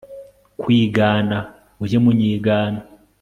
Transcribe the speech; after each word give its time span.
KWIGANA 0.59 1.39
Mujye 1.77 1.97
munyigana 2.03 2.79